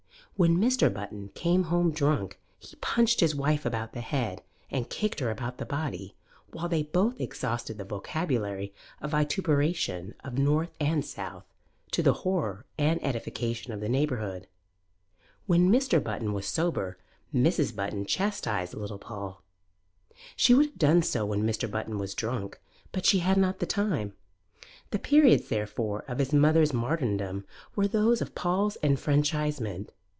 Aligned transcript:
When 0.37 0.57
Mr. 0.57 0.91
Button 0.91 1.29
came 1.35 1.65
home 1.65 1.91
drunk 1.91 2.39
he 2.57 2.75
punched 2.77 3.19
his 3.19 3.35
wife 3.35 3.63
about 3.63 3.93
the 3.93 4.01
head 4.01 4.41
and 4.71 4.89
kicked 4.89 5.19
her 5.19 5.29
about 5.29 5.59
the 5.59 5.67
body, 5.67 6.15
while 6.51 6.67
they 6.67 6.81
both 6.81 7.21
exhausted 7.21 7.77
the 7.77 7.83
vocabulary 7.85 8.73
of 9.01 9.11
vituperation 9.11 10.15
of 10.23 10.39
North 10.39 10.71
and 10.79 11.05
South, 11.05 11.45
to 11.91 12.01
the 12.01 12.13
horror 12.25 12.65
and 12.75 12.99
edification 13.05 13.71
of 13.71 13.81
the 13.81 13.89
neighbourhood. 13.89 14.47
When 15.45 15.69
Mr. 15.71 16.03
Button 16.03 16.33
was 16.33 16.47
sober 16.47 16.97
Mrs. 17.31 17.75
Button 17.75 18.03
chastised 18.03 18.73
little 18.73 18.97
Paul. 18.97 19.43
She 20.35 20.55
would 20.55 20.65
have 20.69 20.79
done 20.79 21.03
so 21.03 21.23
when 21.23 21.43
Mr. 21.43 21.69
Button 21.69 21.99
was 21.99 22.15
drunk, 22.15 22.59
but 22.91 23.05
she 23.05 23.19
had 23.19 23.37
not 23.37 23.59
the 23.59 23.67
time. 23.67 24.13
The 24.89 24.97
periods, 24.97 25.49
therefore, 25.49 26.03
of 26.07 26.17
his 26.17 26.33
mother's 26.33 26.73
martyrdom 26.73 27.45
were 27.75 27.87
those 27.87 28.23
of 28.23 28.33
Paul's 28.33 28.75
enfranchisement. 28.81 29.91